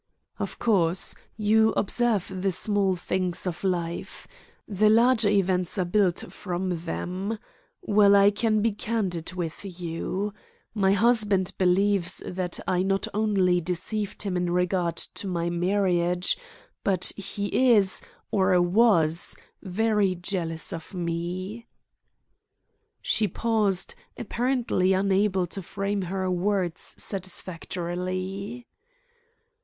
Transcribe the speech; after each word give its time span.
'""Of 0.39 0.57
course. 0.57 1.13
You 1.37 1.73
observe 1.77 2.41
the 2.41 2.51
small 2.51 2.95
things 2.95 3.45
of 3.45 3.63
life. 3.63 4.27
The 4.67 4.89
larger 4.89 5.29
events 5.29 5.77
are 5.77 5.85
built 5.85 6.31
from 6.33 6.69
them. 6.85 7.37
Well, 7.83 8.15
I 8.15 8.31
can 8.31 8.63
be 8.63 8.71
candid 8.73 9.33
with 9.33 9.79
you. 9.79 10.33
My 10.73 10.93
husband 10.93 11.53
believes 11.59 12.23
that 12.25 12.59
I 12.67 12.81
not 12.81 13.07
only 13.13 13.61
deceived 13.61 14.23
him 14.23 14.35
in 14.35 14.49
regard 14.49 14.95
to 14.97 15.27
my 15.27 15.51
marriage, 15.51 16.35
but 16.83 17.11
he 17.15 17.69
is, 17.73 18.01
or 18.31 18.59
was, 18.59 19.35
very 19.61 20.15
jealous 20.15 20.73
of 20.73 20.95
me." 20.95 21.67
She 23.03 23.27
paused, 23.27 23.93
apparently 24.17 24.93
unable 24.93 25.45
to 25.45 25.61
frame 25.61 26.01
her 26.01 26.27
words 26.31 26.95
satisfactorily. 26.97 28.65